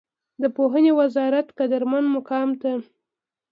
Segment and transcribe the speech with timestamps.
[0.41, 2.71] د پوهنې وزارت قدرمن مقام ته